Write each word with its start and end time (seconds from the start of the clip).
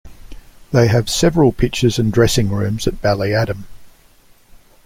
They 0.71 0.87
have 0.87 1.11
several 1.11 1.51
pitches 1.51 1.99
and 1.99 2.11
dressing 2.11 2.49
rooms 2.49 2.87
at 2.87 3.03
Ballyadam. 3.03 3.65